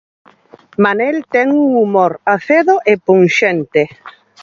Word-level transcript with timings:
Manel 0.83 1.17
ten 1.33 1.47
un 1.63 1.69
humor 1.79 2.11
acedo 2.35 2.75
e 2.91 2.93
punxente. 3.07 3.81